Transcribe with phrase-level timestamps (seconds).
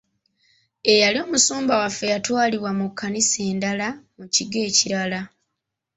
[0.91, 5.21] Eyali omusumba waffe yatwalibwa mu kkanisa endala mu kigo ekirala.